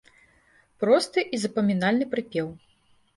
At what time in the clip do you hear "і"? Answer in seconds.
1.39-1.39